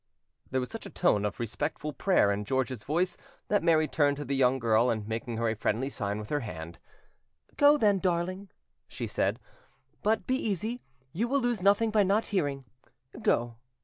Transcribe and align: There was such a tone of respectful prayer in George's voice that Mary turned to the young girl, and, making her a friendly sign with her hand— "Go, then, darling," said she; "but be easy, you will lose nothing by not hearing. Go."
There 0.49 0.59
was 0.59 0.71
such 0.71 0.87
a 0.87 0.89
tone 0.89 1.25
of 1.25 1.39
respectful 1.39 1.93
prayer 1.93 2.31
in 2.31 2.43
George's 2.43 2.83
voice 2.83 3.17
that 3.49 3.61
Mary 3.61 3.87
turned 3.87 4.17
to 4.17 4.25
the 4.25 4.35
young 4.35 4.57
girl, 4.57 4.89
and, 4.89 5.07
making 5.07 5.37
her 5.37 5.47
a 5.47 5.53
friendly 5.55 5.89
sign 5.91 6.17
with 6.17 6.29
her 6.31 6.39
hand— 6.39 6.79
"Go, 7.55 7.77
then, 7.77 7.99
darling," 7.99 8.49
said 8.89 9.37
she; 9.37 9.43
"but 10.01 10.25
be 10.25 10.33
easy, 10.37 10.81
you 11.13 11.27
will 11.27 11.39
lose 11.39 11.61
nothing 11.61 11.91
by 11.91 12.01
not 12.01 12.25
hearing. 12.33 12.65
Go." 13.21 13.57